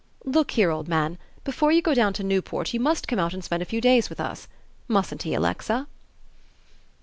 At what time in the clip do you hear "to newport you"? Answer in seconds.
2.13-2.79